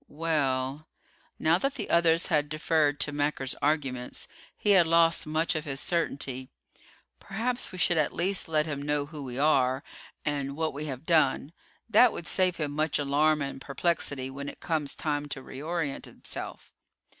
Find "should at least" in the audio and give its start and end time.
7.77-8.49